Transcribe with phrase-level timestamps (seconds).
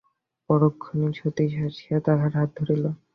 [0.49, 2.83] পরক্ষণেই সতীশ আসিয়া তাহার হাত ধরিল।